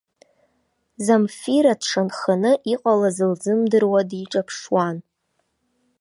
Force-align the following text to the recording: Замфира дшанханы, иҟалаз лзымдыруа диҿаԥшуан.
Замфира 1.05 1.73
дшанханы, 1.81 2.53
иҟалаз 2.73 3.17
лзымдыруа 3.31 4.01
диҿаԥшуан. 4.09 4.97